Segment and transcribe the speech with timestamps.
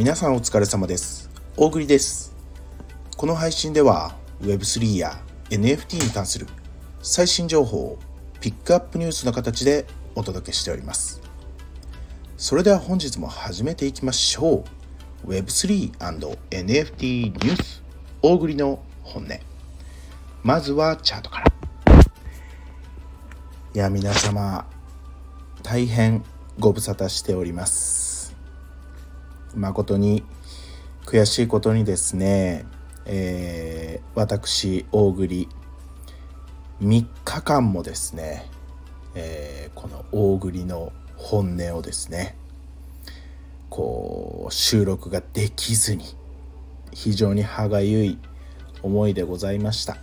[0.00, 1.28] 皆さんお疲れ様です。
[1.58, 2.34] 大栗です。
[3.18, 6.46] この配信では Web3 や NFT に関する
[7.02, 7.98] 最新情報を
[8.40, 11.20] ピックアップニュースの形でお届けしております。
[12.38, 14.64] それでは本日も始めていきましょ
[15.26, 15.30] う。
[15.30, 17.82] Web3&NFT ニュース
[18.22, 19.28] 大栗の本音。
[20.42, 21.46] まずはチャートから。
[23.74, 24.66] いや皆様
[25.62, 26.24] 大変
[26.58, 28.09] ご無沙汰しております
[29.54, 30.24] 誠に
[31.06, 32.66] 悔しいことにですね、
[33.06, 35.48] えー、私大栗
[36.82, 38.46] 3日間もですね、
[39.14, 42.36] えー、この大栗の本音をですね
[43.68, 46.04] こう収録ができずに
[46.92, 48.18] 非常に歯がゆい
[48.82, 49.98] 思いでございました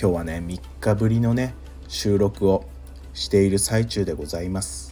[0.00, 1.54] 今日はね3日ぶりのね
[1.88, 2.64] 収録を
[3.14, 4.91] している最中でございます。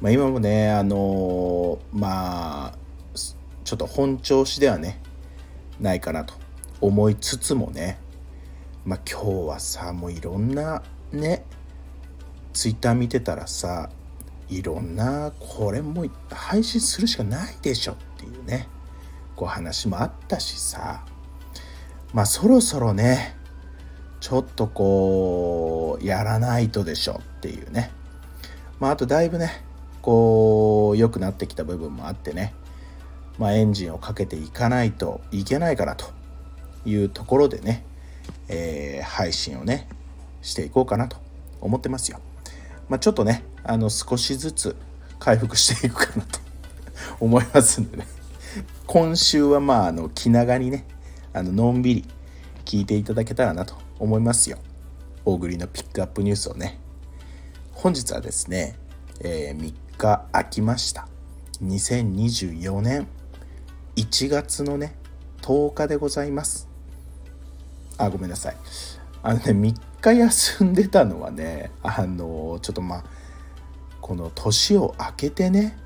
[0.00, 2.78] まあ、今もねあの、まあ
[3.64, 5.00] ちょっと本調子ではね
[5.78, 6.34] ないかなと
[6.80, 7.98] 思いつつもね
[8.84, 11.44] まあ今日はさもういろんなね
[12.52, 13.90] ツイッター見てたらさ
[14.48, 18.66] いろんなこれも配信するしかないでしょっていうね
[19.36, 21.04] こう話もあったしさ
[22.12, 23.36] まあそろそろね
[24.20, 27.90] ちょっとこうやらないとでしょっていうね。
[28.78, 29.64] まああとだいぶね
[30.02, 32.54] こう良くなってきた部分もあってね。
[33.38, 36.06] まあエンジンをかけていかないといけないからと
[36.84, 37.84] いうところでね、
[38.48, 39.88] えー、配信をね
[40.42, 41.16] していこうかなと
[41.60, 42.20] 思ってますよ。
[42.88, 44.76] まあ、ちょっとねあの少しずつ
[45.18, 46.40] 回復していくかなと
[47.20, 48.06] 思いますんでね。
[48.86, 50.84] 今週はまああの気長にね
[51.32, 52.04] あののんびり
[52.64, 54.58] 聞いていただけたらなと思いますよ。
[55.24, 56.78] 大栗のピックアップニュースをね。
[57.72, 58.76] 本日はですね、
[59.20, 61.06] えー、3日空きました。
[61.62, 63.06] 2024年。
[63.96, 64.96] 1月のね
[65.42, 66.68] 10日でございます。
[67.98, 68.56] あごめんなさい。
[69.22, 73.04] あのね3日休んでたのはねあのちょっとまあ
[74.00, 75.76] この年を明けてね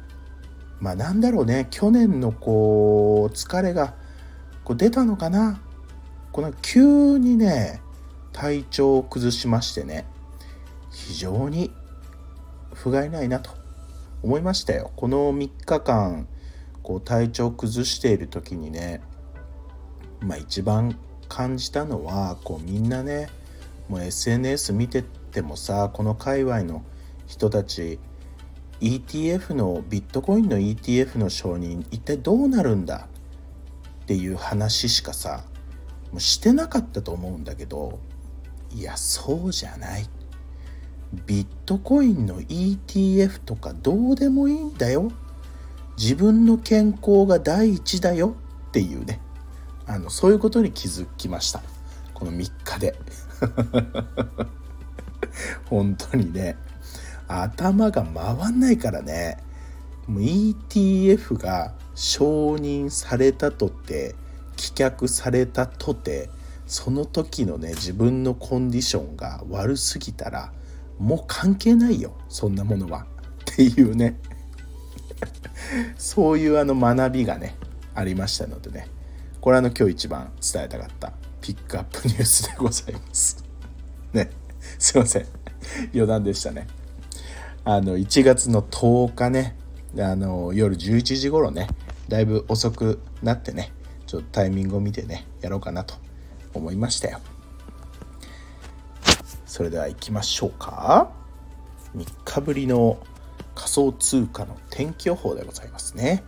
[0.78, 3.94] まあなんだろうね去年のこう疲れが
[4.62, 5.60] こう出たのかな。
[6.30, 7.80] この急にね
[8.32, 10.06] 体調を崩しましてね
[10.92, 11.72] 非常に
[12.74, 13.63] 不甲斐ないなと。
[14.24, 14.90] 思いましたよ。
[14.96, 16.26] この3日間
[16.82, 19.02] こう体調崩している時にね
[20.20, 20.98] まあ一番
[21.28, 23.28] 感じたのはこうみんなね
[23.88, 26.82] もう SNS 見ててもさこの界隈の
[27.26, 27.98] 人たち
[28.80, 33.08] ETF のビットコインの ETF の承認一体どうなるんだ？
[34.04, 35.44] っていう話しかさ
[36.12, 37.98] もうしてなかったと思うんだけど
[38.74, 40.06] いやそうじゃない。
[41.26, 45.12] ビットコインの ETF とかどうでもいいんだよ。
[45.96, 48.36] 自分の健康が第一だよ。
[48.68, 49.20] っていうね。
[49.86, 51.62] あのそういうことに気づきました。
[52.12, 52.94] この3日で。
[55.70, 56.56] 本当にね。
[57.28, 59.38] 頭が回んないからね。
[60.08, 64.14] ETF が承認されたとて
[64.56, 66.28] 棄却されたとて
[66.66, 70.52] その時のね自分のコンディションが悪すぎたら
[70.98, 73.06] もう関係ないよそんなものは。
[73.52, 74.18] っていうね。
[75.96, 77.56] そういうあの学びがね
[77.94, 78.88] ありましたのでね。
[79.40, 83.44] これあの今日一番伝えたかったピックアップニュースでございます。
[84.12, 84.30] ね。
[84.78, 85.26] すいません。
[85.92, 86.66] 余談でしたね。
[87.64, 89.56] あの1月の10日ね
[89.98, 91.68] あの夜11時頃ね
[92.08, 93.72] だいぶ遅くなってね
[94.06, 95.94] ちょっとタイミングを見てねやろうかなと
[96.52, 97.20] 思いましたよ。
[99.54, 101.12] それでは行きましょうか。
[101.96, 102.98] 3日ぶりの
[103.54, 106.24] 仮想通貨の天気予報でございますね。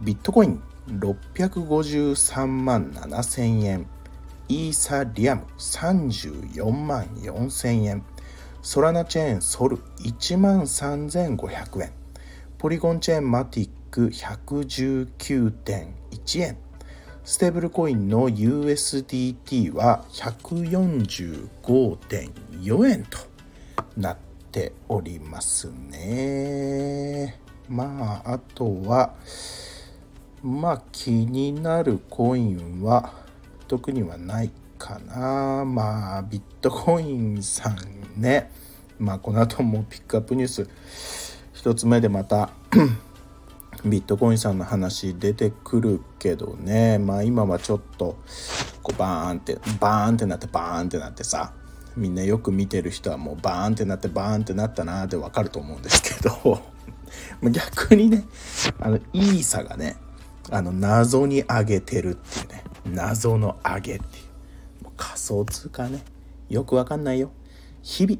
[0.00, 3.86] ビットコイン653万7000円。
[4.48, 8.04] イーサリアム34万4000円。
[8.60, 11.92] ソラナチェーンソル1万3500円。
[12.58, 16.58] ポリゴンチェーンマティック119.1円。
[17.28, 23.18] ステーブルコインの USDT は145.4円と
[23.96, 24.16] なっ
[24.52, 27.40] ておりますね。
[27.68, 29.16] まあ、あとは、
[30.40, 33.12] まあ気になるコインは
[33.66, 35.64] 特にはないかな。
[35.64, 37.76] まあビットコインさん
[38.22, 38.52] ね。
[39.00, 40.68] まあこの後もピックアップニュース
[41.52, 42.50] 一つ目でまた
[43.86, 46.98] ビットコインさんの話出てくるけどね。
[46.98, 48.16] まあ今はちょっと
[48.82, 51.52] こうバーンってバーンってなってバーンってなってさ
[51.96, 56.60] みんなよく見てる人はもうバーンってなってバーンってなったなってわかると思うんですけど。
[57.50, 58.24] 逆にね
[58.80, 59.96] あのイーサがね
[60.50, 62.64] あの謎に上げてるっていうね。
[62.92, 64.20] 謎の上げってい
[64.80, 64.84] う。
[64.84, 66.02] もう仮想通貨ね。
[66.48, 67.30] よくわかんないよ。
[67.82, 68.18] 日々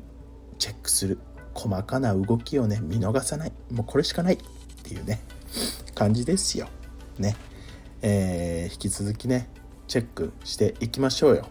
[0.59, 1.19] チェックする
[1.55, 3.53] 細かな動きをね見逃さない。
[3.73, 4.39] もうこれしかないっ
[4.83, 5.21] ていうね。
[5.95, 6.69] 感じですよ。
[7.19, 7.37] ね。
[8.03, 9.49] えー、引き続きね
[9.89, 11.49] チェックしていきましょうよ。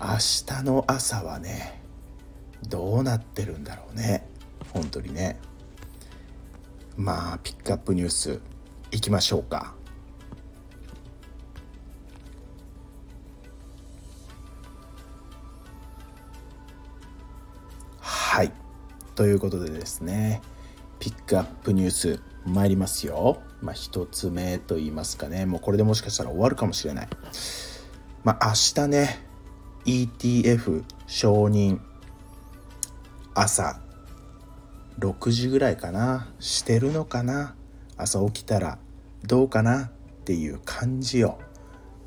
[0.00, 0.06] 明
[0.46, 1.82] 日の朝はね
[2.68, 4.28] どうなってるんだろうね。
[4.72, 5.38] 本当にね。
[6.96, 8.40] まあピックアップニュース
[8.90, 9.74] いきましょうか。
[18.00, 18.52] はい。
[19.14, 20.42] ということでですね
[21.00, 22.27] ピックアップニュース。
[22.48, 23.42] 参りますよ。
[23.60, 25.46] まあ一つ目と言いますかね。
[25.46, 27.08] もうこれでもしかしたら終わるかもしれない。
[28.24, 29.24] まあ明日ね
[29.84, 31.80] ETF 承認
[33.34, 33.80] 朝
[34.98, 36.28] 6時ぐらいかな。
[36.40, 37.54] してるのかな。
[37.96, 38.78] 朝起きたら
[39.26, 39.84] どうかな。
[39.84, 39.90] っ
[40.24, 41.38] ていう感じよ。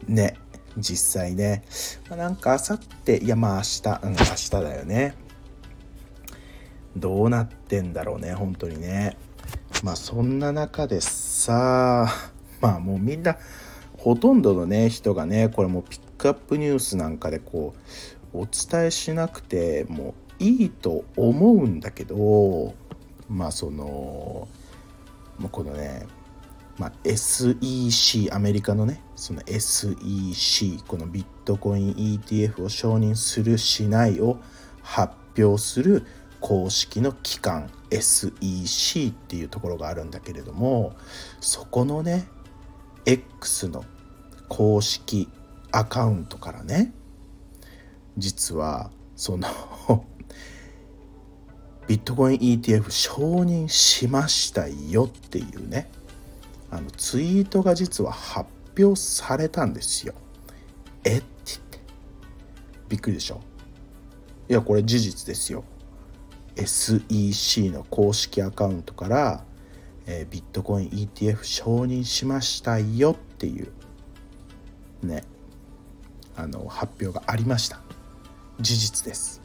[0.07, 0.37] ね
[0.77, 1.63] 実際ね、
[2.09, 5.15] まあ、なんかあさっていやまあ明日うん明日だよね。
[6.95, 9.17] どうなってんだろうね本当にね。
[9.83, 12.07] まあそんな中でさ
[12.59, 13.37] まあもうみんな
[13.97, 17.73] ほとんどのね人がねこれもうピックアップニュースなんかでこ
[18.33, 22.73] うお伝えしなくてもいいと思うんだけど
[23.29, 24.47] まあその
[25.51, 26.05] このね、
[26.77, 34.39] まあ、SEC アメリカのねその SEC このビットコイン ETF を承認するしないを
[34.83, 36.05] 発表する
[36.41, 40.93] 公式の機関 SEC っていうところがあるんだけれども
[41.39, 42.27] そこのね
[43.05, 43.85] X の
[44.49, 45.29] 公式
[45.71, 46.93] アカウントからね
[48.17, 49.47] 実はその
[51.87, 55.89] ビットコイン ETF 承認しましたよっていうね
[56.69, 58.49] あのツイートが実は発
[58.79, 60.13] 表されたんですよ。
[61.03, 61.79] えって言って
[62.87, 63.41] びっくりでしょ？
[64.49, 65.65] いやこれ事実ですよ。
[66.55, 69.43] SEC の公式アカウントから、
[70.05, 73.71] えー、ビットコイン ETF 承認しましたよっていう
[75.03, 75.23] ね
[76.35, 77.81] あの発表がありました。
[78.59, 79.41] 事実です。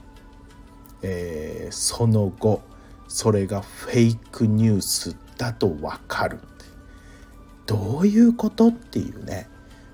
[1.03, 2.63] えー、その後
[3.09, 6.41] それがフェイクニュースだと分かる。
[7.67, 9.49] どういうことっていうね。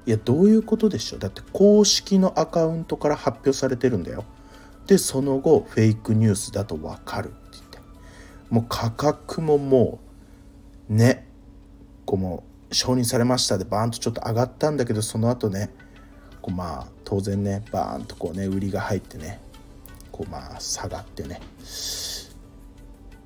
[0.05, 1.19] いやどういうことでしょう。
[1.19, 4.25] だって公式のアカウントから発表されてるんだよ。
[4.87, 7.79] でその後フェイクニュースだと分かるって言って。
[8.51, 10.01] もう価格もも
[10.91, 11.27] うね
[12.05, 15.71] こうもう承認されましたでバーンとちょっと上がったんだけどその後ね
[16.41, 19.41] こうまあ当然ねバーンとこうね売りが入ってね
[20.11, 21.41] こうまあ下がってね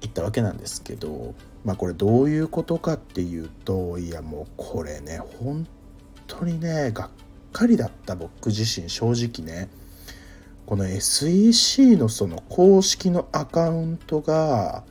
[0.03, 5.67] いったわけなんですけどまあこれどういうことかっていうといやもうこれね本
[6.27, 7.11] 当にねがっ
[7.53, 9.69] かりだった僕自身正直ね。
[10.67, 14.85] この SEC のその公式のアカウントが、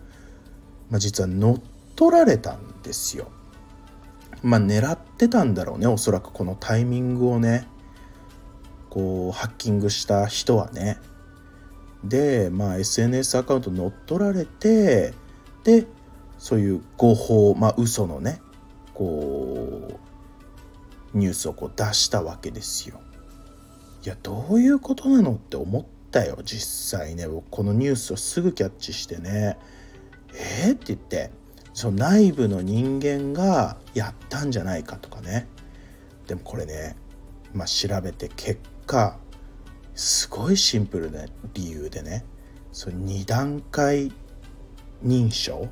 [0.90, 1.62] まあ、実は乗っ
[1.96, 3.28] 取られたんですよ。
[4.42, 7.68] まあ狙ってたんだろうねおそらくこのタイミングをね
[8.90, 11.00] こうハッキングした人はね
[12.04, 15.14] で、まあ、SNS アカウント乗っ取られて
[15.64, 15.88] で
[16.38, 18.40] そういう誤報まあ嘘のね
[18.94, 20.00] こ
[21.14, 23.00] うニュースをこう出したわけですよ。
[24.06, 27.28] いやどういうことなのって思ったよ実際ね。
[27.28, 29.58] 僕このニュースをすぐキャッチしてね。
[30.36, 31.32] えー、って言って
[31.74, 35.48] その内部の人間がやったんじゃないかとかね。
[36.28, 36.96] でもこれね
[37.52, 39.18] まあ調べて結果
[39.96, 42.26] すごいシンプルな理由でね
[42.72, 44.12] その2段階
[45.04, 45.68] 認証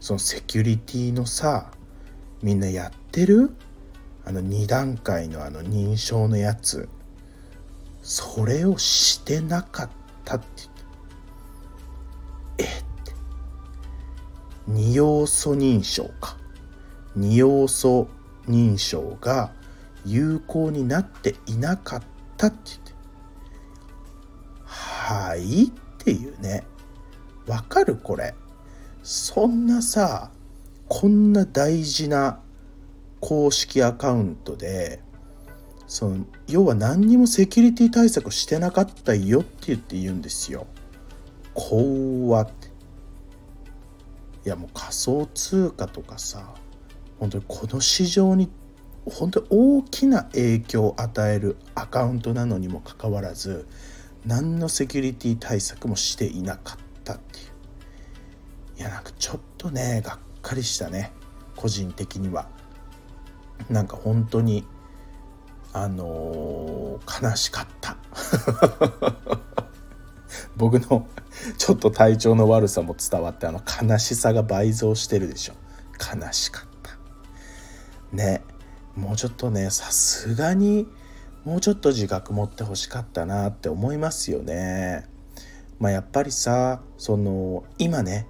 [0.00, 1.72] そのセキュリティのさ
[2.42, 3.50] みんなやってる？
[4.24, 6.88] あの2段階のあの認証のやつ。
[8.08, 9.90] それをしてなかっ
[10.24, 10.84] たって言って
[12.58, 12.66] えっ
[13.04, 13.12] て
[14.70, 16.36] 2要素認証か。
[17.18, 18.06] 2要素
[18.46, 19.52] 認証が
[20.04, 22.02] 有効になっていなかっ
[22.36, 22.92] たって言って。
[24.64, 26.64] はいっていうね。
[27.48, 28.36] わかるこれ。
[29.02, 30.30] そんなさ
[30.86, 32.38] こんな大事な
[33.18, 35.02] 公式アカウントで
[35.86, 40.66] その要は何にもセキュリティ対策してなかったよって言って言うんですよ。
[41.54, 42.68] 怖って。
[44.44, 46.54] いやもう仮想通貨とかさ
[47.18, 48.48] 本当にこの市場に
[49.04, 53.66] 本当に大きな影響を与えるアカウントなのにもかかわらず
[54.24, 61.12] 何のセキュリティ対策もしていなかったっていういやなんかちょっとねがっかりしたね
[61.56, 62.48] 個人的には
[63.68, 64.64] なんか本当に
[65.78, 67.98] あのー、悲しかった。
[70.56, 71.06] 僕の
[71.58, 75.52] ちょっと体調の悪さも伝わってあの悲しさが倍増してるでしょ。
[76.00, 76.96] 悲しかった。
[78.16, 78.42] ね
[78.94, 80.88] もうちょっとねさすがに
[81.44, 85.06] もうちょっと自覚持ってほしかったなって思いますよね。
[85.78, 88.26] まあやっぱりさその今ね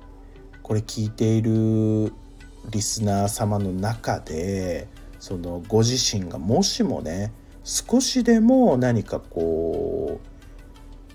[0.65, 2.12] これ聞いている
[2.71, 4.88] リスナー様の中で
[5.26, 7.33] そのご自身がもしもね
[7.64, 10.26] 少しでも何かこう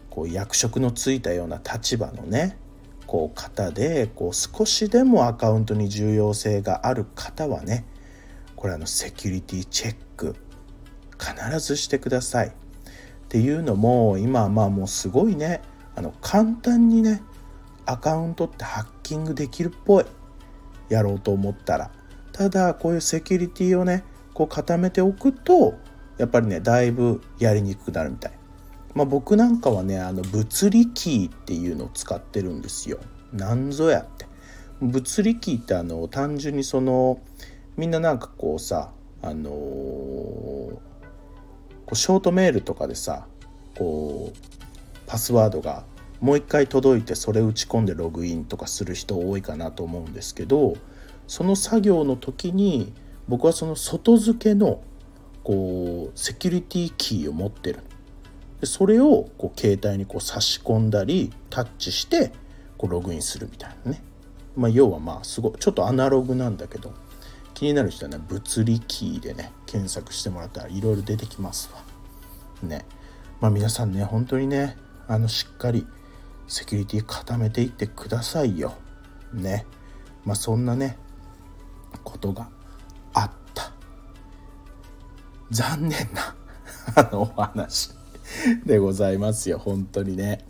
[0.09, 2.57] こう役職のついたような立場のね
[3.07, 7.85] こう方でこう少しでもアカウントに重要性がある方はね
[8.57, 10.35] これあのセキュリティチェック
[11.17, 12.47] 必ずしてください。
[12.49, 12.51] っ
[13.29, 15.61] ていうのも今はまあもうすごいね
[15.95, 17.23] あの簡単にね
[17.85, 20.05] アカウントってハッキングできるっぽい
[20.89, 21.91] やろうと思ったら
[22.33, 25.75] ただこういうセキュリティをねこう固めておくと
[26.17, 28.31] やっぱりねだいぶやりにくくなるみたい
[28.93, 32.99] まあ、僕なんかはねあの物理キーっていうのを使ってるんですよ。
[33.33, 34.25] なんぞやって。
[34.81, 37.19] 物理キーってあの単純にその
[37.77, 40.81] みんななんかこうさあのー、こ
[41.91, 43.27] うショートメールとかでさ
[43.77, 44.37] こう
[45.05, 45.83] パスワードが
[46.19, 50.73] もう一回届いてそれ打ち込んでログインとかする人多いかなと思うんですけど
[51.27, 52.93] その作業の時に
[53.27, 54.81] 僕はその外付けの
[55.43, 57.79] こうセキュリティキーを持ってる
[58.59, 62.31] でそれをこう携帯にこう差し込んだりタッチして
[62.77, 64.03] こうログインするみたいなね、
[64.55, 66.93] まあ、要はまあすごいちょっとアナログなんだけど
[67.53, 71.81] 気になる人はね物理キーでね検索してもらったらいろいろ出てきますわ。
[72.67, 72.85] ね。
[73.39, 75.85] まあ皆さんね本当にねあのしっかり
[76.47, 78.73] セキュリティ固めていってくださいよ。
[79.31, 79.67] ね。
[80.25, 80.97] まあそんなね
[82.03, 82.49] ことが
[83.13, 83.71] あった。
[85.49, 86.35] 残念な
[86.95, 87.91] あのお話
[88.65, 89.57] でございますよ。
[89.59, 90.45] 本当にね。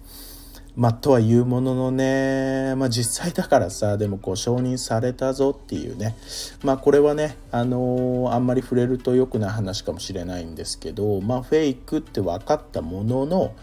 [0.76, 6.16] まあ、とはいうもののね、まあ、実際だからさでもこう承認されたぞっていうね。
[6.64, 13.54] まあこれはねあのー、あんまり触れると良くない話かもしれないんですけどまあフェイクって分かったものの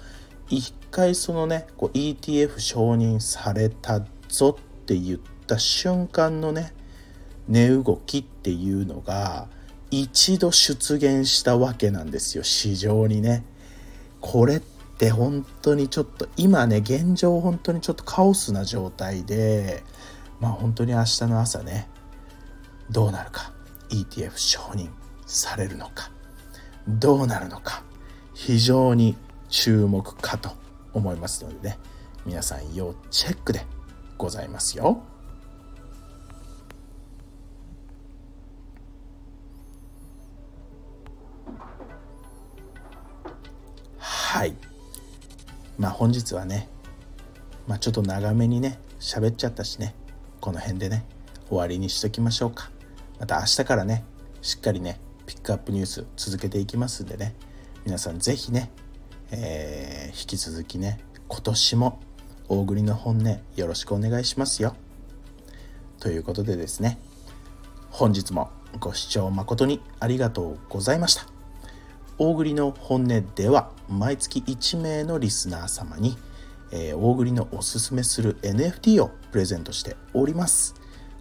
[0.50, 6.74] 一回そのねこう ETF 承認されたぞって言った瞬間のね
[7.48, 9.48] 値動きっていうのが
[9.90, 12.44] 一度出現したわけなんですよ。
[12.44, 13.44] 市場にね。
[14.20, 19.84] これって本当にちょっと今ね現状本当にちょっとカオスな状態で
[20.40, 21.88] まあ本当に明日の朝ね
[22.90, 23.52] どうなるか。
[23.90, 24.90] ETF 承認
[25.26, 26.10] されるのか。
[26.86, 27.82] どうなるのか。
[28.34, 29.16] 非常に
[29.48, 30.50] 注目かと
[30.92, 31.78] 思いますのでね。
[32.26, 33.64] 皆さん要チェックで
[34.18, 35.02] ございますよ。
[44.38, 44.54] はい。
[45.78, 46.68] まあ本日はね
[47.66, 49.96] まあちょっと長めにね喋っちゃったしね
[50.40, 51.04] この辺でね
[51.48, 52.70] 終わりにしときましょうか。
[53.18, 54.04] また明日からね
[54.40, 57.34] しっかりねピックアップニュース続けていきますんでね
[57.84, 58.70] 皆さん是非ね、
[59.32, 61.98] えー、引き続きね今年も
[62.48, 64.76] 大栗の本音よろしくお願いしますよ。
[65.98, 67.00] ということでですね
[67.90, 71.26] 本日もご視聴誠にありがとうございました。
[72.18, 76.16] 大栗の本音では毎月1名のリスナー様に、
[76.70, 80.74] えー、大栗のおすすめする NFT をプレゼントしております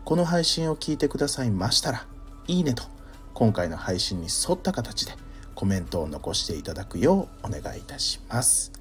[0.03, 2.05] この配信を聞いてくださいましたら
[2.47, 2.83] いいねと
[3.33, 5.13] 今回の配信に沿った形で
[5.55, 8.71] コメントを残していただくようお願いいたします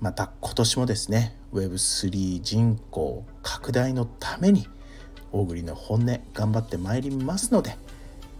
[0.00, 4.66] また今年もですね Web3 人口拡大のために
[5.32, 7.76] 大栗の本音頑張ってまいりますので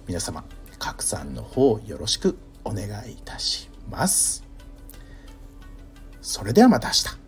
[0.07, 0.45] 皆様
[0.79, 4.50] 拡散の方よろしくお願いいたします。
[6.23, 7.20] それではまた明日。